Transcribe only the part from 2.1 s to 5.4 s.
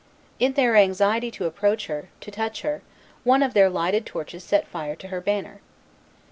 to touch her, one of their lighted torches set fire to her